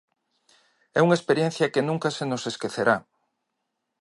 [0.97, 2.97] E unha experiencia que nunca se nos esquecerá.